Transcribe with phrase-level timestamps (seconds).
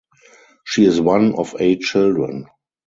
[0.65, 2.47] She is one of eight children.